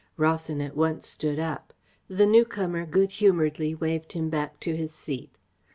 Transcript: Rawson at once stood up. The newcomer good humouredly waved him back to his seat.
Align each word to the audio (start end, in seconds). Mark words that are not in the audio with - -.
Rawson 0.17 0.61
at 0.61 0.75
once 0.75 1.05
stood 1.05 1.37
up. 1.37 1.73
The 2.07 2.25
newcomer 2.25 2.87
good 2.87 3.11
humouredly 3.11 3.75
waved 3.75 4.13
him 4.13 4.31
back 4.31 4.59
to 4.61 4.75
his 4.75 4.91
seat. 4.91 5.29